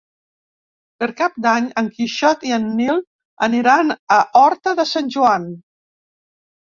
[1.01, 2.97] Per Cap d'Any en Quixot i en Nil
[3.49, 5.47] aniran a Horta de Sant Joan.